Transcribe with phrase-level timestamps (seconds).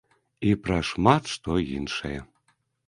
[0.51, 2.17] І пра шмат што іншае!